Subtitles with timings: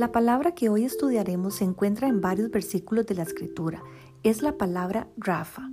[0.00, 3.82] La palabra que hoy estudiaremos se encuentra en varios versículos de la escritura.
[4.22, 5.70] Es la palabra Rafa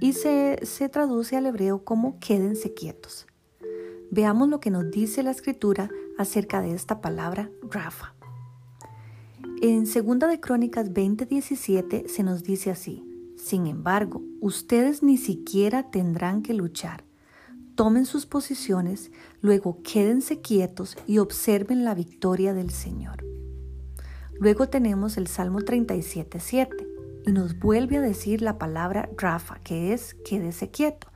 [0.00, 3.26] y se, se traduce al hebreo como quédense quietos.
[4.10, 8.14] Veamos lo que nos dice la escritura acerca de esta palabra Rafa.
[9.60, 13.04] En 2 de Crónicas 20:17 se nos dice así:
[13.36, 17.04] Sin embargo, ustedes ni siquiera tendrán que luchar.
[17.76, 19.10] Tomen sus posiciones,
[19.40, 23.24] luego quédense quietos y observen la victoria del Señor.
[24.38, 26.86] Luego tenemos el Salmo 37:7
[27.26, 31.08] y nos vuelve a decir la palabra Rafa, que es quédese quieto.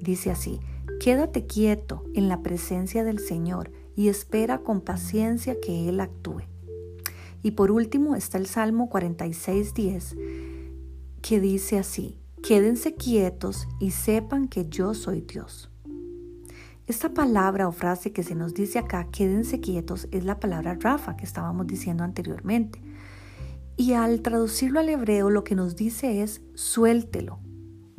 [0.00, 0.60] Dice así:
[1.00, 6.42] Quédate quieto en la presencia del Señor y espera con paciencia que Él actúe.
[7.42, 10.16] Y por último está el Salmo 46.10
[11.24, 15.70] que dice así, quédense quietos y sepan que yo soy Dios.
[16.86, 21.16] Esta palabra o frase que se nos dice acá, quédense quietos, es la palabra Rafa
[21.16, 22.78] que estábamos diciendo anteriormente.
[23.78, 27.38] Y al traducirlo al hebreo lo que nos dice es suéltelo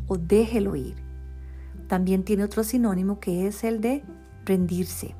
[0.06, 0.96] o déjelo ir.
[1.88, 4.04] También tiene otro sinónimo que es el de
[4.46, 5.16] rendirse.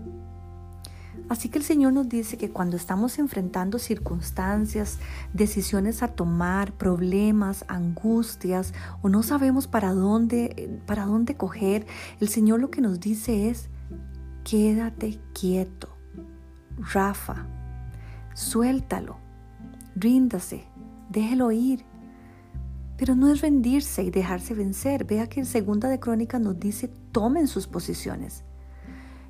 [1.28, 5.00] Así que el Señor nos dice que cuando estamos enfrentando circunstancias,
[5.34, 11.88] decisiones a tomar, problemas, angustias o no sabemos para dónde para dónde coger,
[12.20, 13.70] el Señor lo que nos dice es
[14.44, 15.90] quédate quieto.
[16.78, 17.48] Rafa,
[18.34, 19.18] suéltalo,
[19.96, 20.66] ríndase,
[21.10, 21.86] déjelo ir.
[22.98, 25.04] Pero no es rendirse y dejarse vencer.
[25.04, 28.44] Vea que en Segunda de Crónicas nos dice tomen sus posiciones.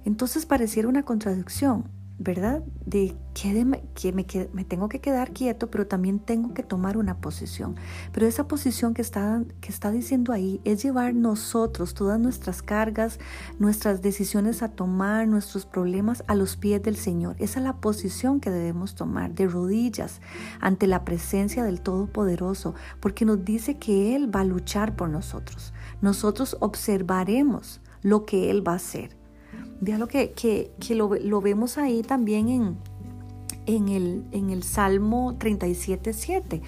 [0.05, 2.63] Entonces pareciera una contradicción, ¿verdad?
[2.85, 7.75] De que, me, tengo que quedar quieto, pero también tengo que tomar una posición.
[8.13, 13.19] Pero esa posición que está, que está diciendo ahí es llevar nosotros todas nuestras cargas,
[13.59, 17.35] nuestras decisiones a tomar, nuestros problemas a los pies del Señor.
[17.39, 20.21] Esa es la posición que debemos tomar, de rodillas,
[20.61, 25.73] ante la presencia del Todopoderoso, porque nos dice que Él va a luchar por nosotros.
[26.01, 29.24] Nosotros observaremos lo que Él va a hacer.
[29.81, 32.77] Vea lo que, que, lo, vemos ahí también en,
[33.65, 36.61] en, el, en el Salmo 37.7,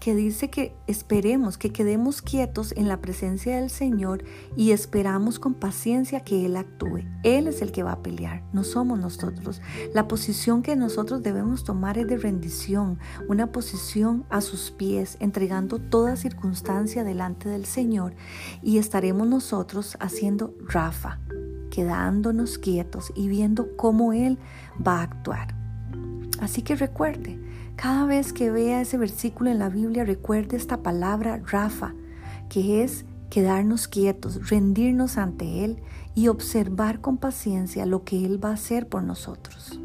[0.00, 4.24] que dice que esperemos, que quedemos quietos en la presencia del Señor
[4.56, 7.04] y esperamos con paciencia que Él actúe.
[7.22, 9.62] Él es el que va a pelear, no somos nosotros.
[9.94, 12.98] La posición que nosotros debemos tomar es de rendición,
[13.28, 18.14] una posición a sus pies, entregando toda circunstancia delante del Señor
[18.62, 21.20] y estaremos nosotros haciendo Rafa,
[21.74, 24.38] quedándonos quietos y viendo cómo Él
[24.86, 25.54] va a actuar.
[26.40, 27.40] Así que recuerde,
[27.76, 31.94] cada vez que vea ese versículo en la Biblia, recuerde esta palabra Rafa,
[32.48, 35.82] que es quedarnos quietos, rendirnos ante Él
[36.14, 39.80] y observar con paciencia lo que Él va a hacer por nosotros.